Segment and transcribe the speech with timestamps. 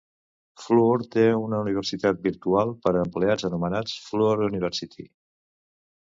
[0.61, 5.07] Fluor té una universitat virtual per a empleats anomenada Fluor University.